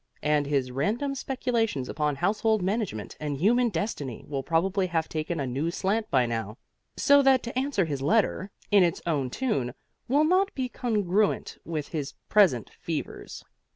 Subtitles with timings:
[0.23, 5.45] And his random speculations upon household management and human destiny will probably have taken a
[5.45, 6.57] new slant by now,
[6.97, 9.75] so that to answer his letter in its own tune
[10.07, 13.43] will not be congruent with his present fevers.